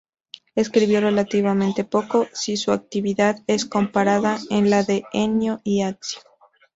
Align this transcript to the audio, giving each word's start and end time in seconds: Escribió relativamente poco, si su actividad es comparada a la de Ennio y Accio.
Escribió 0.55 0.99
relativamente 0.99 1.83
poco, 1.83 2.27
si 2.33 2.57
su 2.57 2.71
actividad 2.71 3.43
es 3.45 3.65
comparada 3.67 4.39
a 4.49 4.61
la 4.61 4.81
de 4.81 5.03
Ennio 5.13 5.61
y 5.63 5.83
Accio. 5.83 6.21